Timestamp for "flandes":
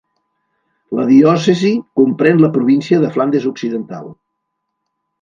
3.19-3.49